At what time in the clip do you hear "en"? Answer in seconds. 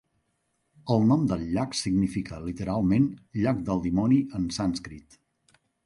4.41-4.53